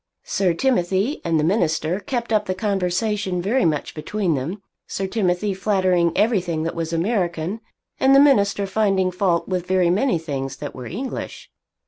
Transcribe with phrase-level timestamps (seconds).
[0.23, 5.53] Sir Timothy and the minister kept up the conversation very much between them, Sir Timothy
[5.53, 7.61] flattering everything that was American,
[7.99, 11.51] and the minister finding fault with very many things that were English.